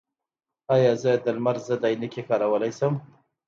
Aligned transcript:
ایا 0.73 0.93
زه 1.01 1.11
د 1.23 1.25
لمر 1.35 1.57
ضد 1.67 1.83
عینکې 1.89 2.21
کارولی 2.29 2.71
شم؟ 2.77 2.93